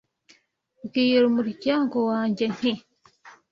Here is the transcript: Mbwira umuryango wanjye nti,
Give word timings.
Mbwira 0.83 1.23
umuryango 1.31 1.97
wanjye 2.09 2.45
nti, 2.55 2.71